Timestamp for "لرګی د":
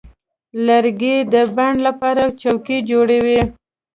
0.65-1.35